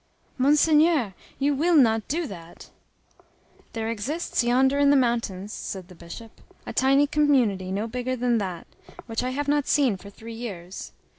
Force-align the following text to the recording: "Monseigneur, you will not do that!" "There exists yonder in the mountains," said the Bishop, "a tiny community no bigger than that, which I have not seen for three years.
"Monseigneur, 0.39 1.13
you 1.37 1.53
will 1.53 1.75
not 1.75 2.07
do 2.07 2.25
that!" 2.25 2.71
"There 3.73 3.87
exists 3.87 4.43
yonder 4.43 4.79
in 4.79 4.89
the 4.89 4.95
mountains," 4.95 5.53
said 5.53 5.89
the 5.89 5.93
Bishop, 5.93 6.41
"a 6.65 6.73
tiny 6.73 7.05
community 7.05 7.71
no 7.71 7.85
bigger 7.85 8.15
than 8.15 8.39
that, 8.39 8.65
which 9.05 9.21
I 9.21 9.29
have 9.29 9.47
not 9.47 9.67
seen 9.67 9.97
for 9.97 10.09
three 10.09 10.33
years. 10.33 10.91